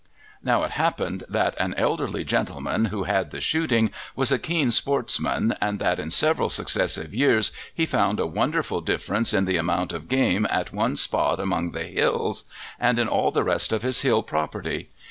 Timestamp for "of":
9.93-10.09, 13.71-13.83